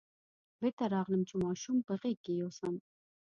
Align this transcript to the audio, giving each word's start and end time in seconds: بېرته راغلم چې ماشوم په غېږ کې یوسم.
بېرته 0.59 0.83
راغلم 0.95 1.21
چې 1.29 1.35
ماشوم 1.45 1.77
په 1.87 1.93
غېږ 2.01 2.17
کې 2.25 2.33
یوسم. 2.41 2.75